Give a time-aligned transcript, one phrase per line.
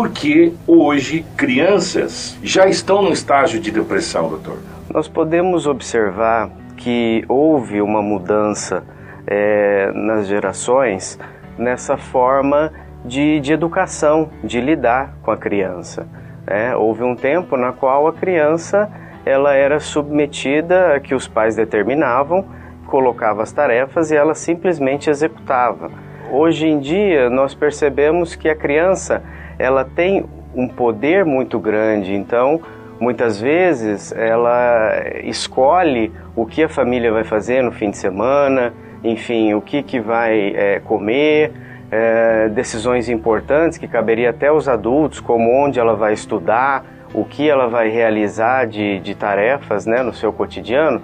[0.00, 4.56] por que hoje crianças já estão no estágio de depressão, doutor?
[4.88, 8.82] Nós podemos observar que houve uma mudança
[9.26, 11.18] é, nas gerações
[11.58, 12.72] nessa forma
[13.04, 16.08] de, de educação, de lidar com a criança.
[16.46, 18.90] É, houve um tempo na qual a criança
[19.26, 22.46] ela era submetida a que os pais determinavam,
[22.86, 25.90] colocava as tarefas e ela simplesmente executava.
[26.32, 29.22] Hoje em dia nós percebemos que a criança
[29.60, 30.24] ela tem
[30.54, 32.60] um poder muito grande, então
[32.98, 34.92] muitas vezes ela
[35.24, 40.00] escolhe o que a família vai fazer no fim de semana, enfim, o que, que
[40.00, 41.52] vai é, comer,
[41.90, 47.48] é, decisões importantes que caberia até aos adultos, como onde ela vai estudar, o que
[47.48, 51.00] ela vai realizar de, de tarefas né, no seu cotidiano.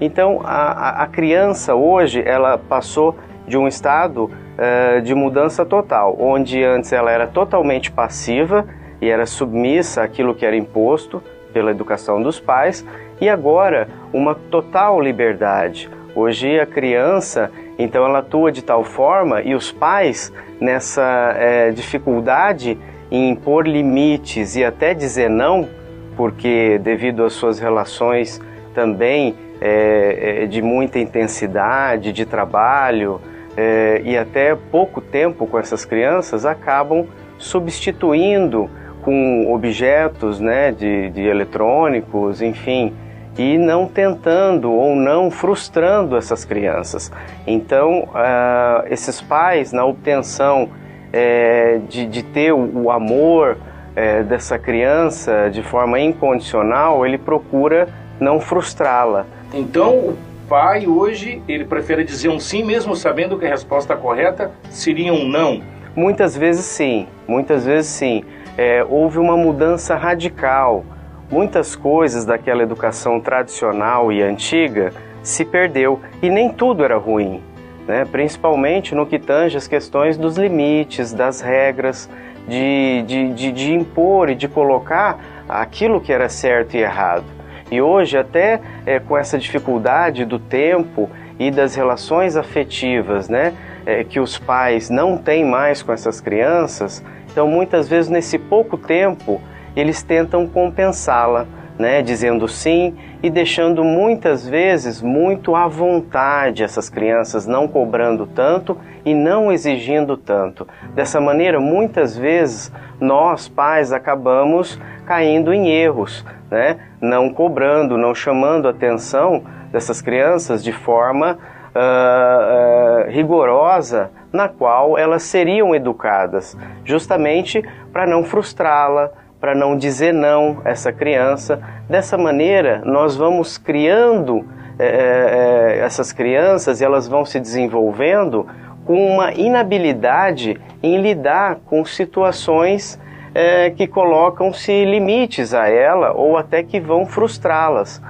[0.00, 3.16] Então, a, a criança hoje, ela passou
[3.48, 8.66] de um estado é, de mudança total, onde antes ela era totalmente passiva
[9.00, 12.84] e era submissa àquilo que era imposto pela educação dos pais,
[13.20, 15.88] e agora uma total liberdade.
[16.14, 22.76] Hoje a criança então ela atua de tal forma e os pais, nessa é, dificuldade
[23.10, 25.68] em impor limites e até dizer não,
[26.16, 28.40] porque devido às suas relações
[28.74, 33.20] também é, de muita intensidade, de trabalho
[33.56, 37.06] é, e até pouco tempo com essas crianças, acabam
[37.38, 38.68] substituindo
[39.02, 42.92] com objetos né, de, de eletrônicos, enfim,
[43.38, 47.10] e não tentando ou não frustrando essas crianças.
[47.46, 50.68] Então, uh, esses pais, na obtenção
[51.12, 53.56] é, de, de, ter o, amor
[53.94, 57.88] é, dessa criança de forma incondicional, ele procura
[58.20, 59.24] não frustrá-la.
[59.54, 60.18] Então, o
[60.48, 65.28] pai hoje ele prefere dizer um sim, mesmo sabendo que a resposta correta seria um
[65.28, 65.60] não.
[65.94, 68.24] Muitas vezes sim, muitas vezes sim.
[68.56, 70.84] É, houve uma mudança radical
[71.30, 77.42] muitas coisas daquela educação tradicional e antiga se perdeu e nem tudo era ruim,
[77.86, 78.04] né?
[78.04, 82.08] principalmente no que tange as questões dos limites, das regras,
[82.48, 85.18] de, de, de, de impor e de colocar
[85.48, 87.37] aquilo que era certo e errado.
[87.70, 93.54] E hoje, até é, com essa dificuldade do tempo e das relações afetivas, né,
[93.86, 98.76] é, que os pais não têm mais com essas crianças, então muitas vezes nesse pouco
[98.76, 99.40] tempo
[99.76, 101.46] eles tentam compensá-la,
[101.78, 108.76] né, dizendo sim e deixando muitas vezes muito à vontade essas crianças, não cobrando tanto
[109.04, 110.66] e não exigindo tanto.
[110.94, 118.68] Dessa maneira, muitas vezes nós pais acabamos caindo em erros, né, não cobrando, não chamando
[118.68, 121.38] a atenção dessas crianças de forma
[121.74, 129.10] uh, uh, rigorosa na qual elas seriam educadas, justamente para não frustrá-la,
[129.40, 131.60] para não dizer não a essa criança.
[131.88, 134.44] Dessa maneira, nós vamos criando
[134.78, 138.46] é, é, essas crianças e elas vão se desenvolvendo
[138.84, 142.98] com uma inabilidade em lidar com situações
[143.34, 148.02] é, que colocam-se limites a ela ou até que vão frustrá-las.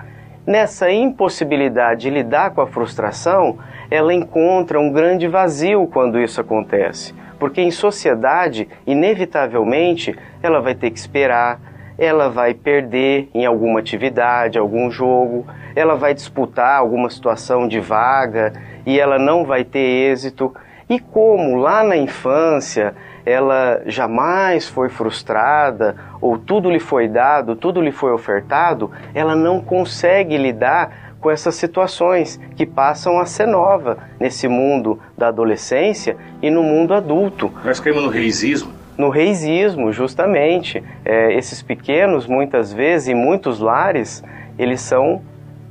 [0.46, 3.58] Nessa impossibilidade de lidar com a frustração,
[3.90, 10.90] ela encontra um grande vazio quando isso acontece porque em sociedade, inevitavelmente, ela vai ter
[10.90, 11.60] que esperar,
[11.96, 18.52] ela vai perder em alguma atividade, algum jogo, ela vai disputar alguma situação de vaga
[18.84, 20.54] e ela não vai ter êxito.
[20.88, 22.94] E como lá na infância
[23.28, 29.60] ela jamais foi frustrada, ou tudo lhe foi dado, tudo lhe foi ofertado, ela não
[29.60, 36.50] consegue lidar com essas situações que passam a ser nova nesse mundo da adolescência e
[36.50, 37.52] no mundo adulto.
[37.64, 38.72] Nós caímos no reisismo.
[38.96, 40.82] No reisismo, justamente.
[41.04, 44.22] É, esses pequenos, muitas vezes, em muitos lares,
[44.58, 45.22] eles são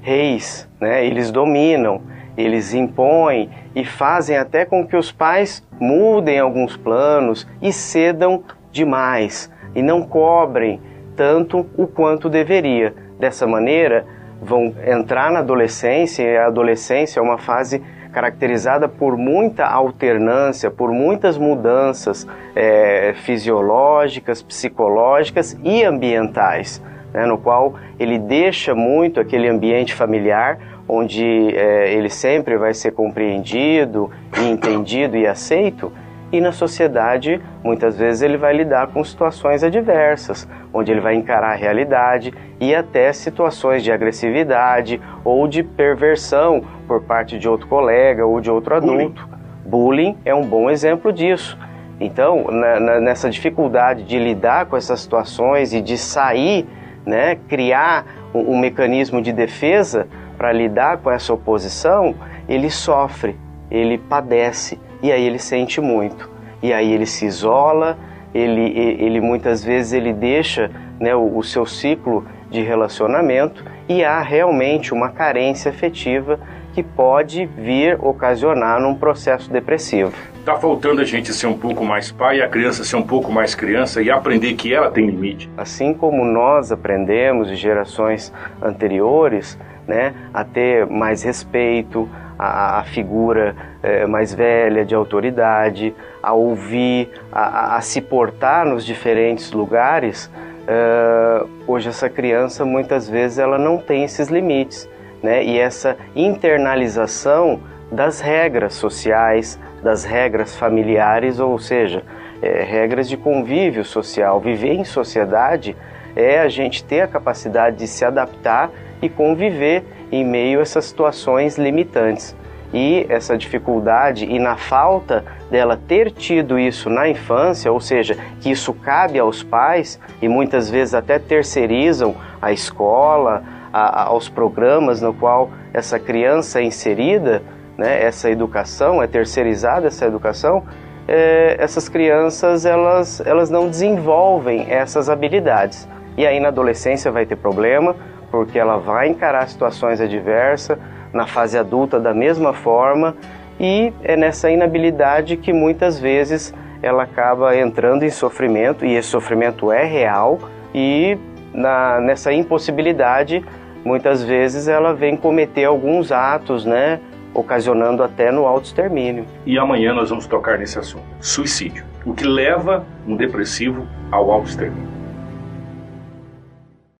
[0.01, 1.05] reis, né?
[1.05, 2.01] eles dominam,
[2.37, 9.51] eles impõem e fazem até com que os pais mudem alguns planos e cedam demais
[9.73, 10.79] e não cobrem
[11.15, 12.93] tanto o quanto deveria.
[13.19, 14.05] Dessa maneira,
[14.41, 17.81] vão entrar na adolescência, e a adolescência é uma fase
[18.13, 26.81] caracterizada por muita alternância, por muitas mudanças é, fisiológicas, psicológicas e ambientais,
[27.13, 30.57] né, no qual ele deixa muito aquele ambiente familiar,
[30.87, 34.09] onde é, ele sempre vai ser compreendido,
[34.39, 35.91] e entendido e aceito,
[36.31, 41.53] e na sociedade, muitas vezes, ele vai lidar com situações adversas, onde ele vai encarar
[41.53, 48.25] a realidade e até situações de agressividade ou de perversão por parte de outro colega
[48.25, 49.25] ou de outro adulto.
[49.65, 51.57] Bullying, Bullying é um bom exemplo disso.
[51.99, 56.67] Então, na, na, nessa dificuldade de lidar com essas situações e de sair,
[57.07, 60.07] né, criar um, um mecanismo de defesa
[60.37, 62.13] para lidar com essa oposição,
[62.47, 63.35] ele sofre,
[63.71, 66.29] ele padece e aí ele sente muito.
[66.61, 67.97] E aí ele se isola,
[68.33, 70.69] ele, ele muitas vezes ele deixa
[70.99, 76.39] né, o, o seu ciclo de relacionamento e há realmente uma carência afetiva
[76.73, 80.13] que pode vir ocasionar num processo depressivo.
[80.47, 83.29] Tá faltando a gente ser um pouco mais pai e a criança ser um pouco
[83.29, 85.51] mais criança e aprender que ela tem limite.
[85.57, 92.07] Assim como nós aprendemos de gerações anteriores, né, a ter mais respeito,
[92.39, 98.85] a, a figura é, mais velha de autoridade, a ouvir, a, a, se portar nos
[98.85, 100.31] diferentes lugares,
[100.65, 104.87] é, hoje essa criança muitas vezes ela não tem esses limites,
[105.21, 105.43] né?
[105.43, 107.59] E essa internalização
[107.91, 112.03] das regras sociais, das regras familiares, ou seja,
[112.41, 114.39] é, regras de convívio social.
[114.39, 115.75] Viver em sociedade
[116.15, 118.69] é a gente ter a capacidade de se adaptar
[119.01, 122.35] e conviver em meio a essas situações limitantes.
[122.73, 128.51] E essa dificuldade e na falta dela ter tido isso na infância, ou seja, que
[128.51, 135.01] isso cabe aos pais e muitas vezes até terceirizam a escola, a, a, aos programas
[135.01, 137.41] no qual essa criança é inserida,
[137.77, 140.63] né, essa educação, é terceirizada essa educação,
[141.07, 145.87] é, essas crianças elas, elas não desenvolvem essas habilidades.
[146.17, 147.95] E aí na adolescência vai ter problema,
[148.31, 150.77] porque ela vai encarar situações adversas,
[151.13, 153.15] na fase adulta da mesma forma,
[153.59, 159.71] e é nessa inabilidade que muitas vezes ela acaba entrando em sofrimento, e esse sofrimento
[159.71, 160.39] é real,
[160.73, 161.17] e
[161.53, 163.43] na, nessa impossibilidade,
[163.83, 166.99] muitas vezes ela vem cometer alguns atos, né,
[167.37, 169.25] ocasionando até no autoextermínio.
[169.45, 174.96] E amanhã nós vamos tocar nesse assunto, suicídio, o que leva um depressivo ao autoextermínio.